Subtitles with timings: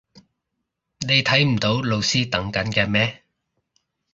[1.07, 3.21] 你睇唔到老師等緊嘅咩？